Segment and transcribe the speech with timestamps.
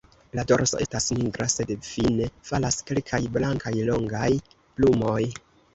[0.37, 5.21] La dorso estas nigra, sed fine falas kelkaj blankaj longaj plumoj.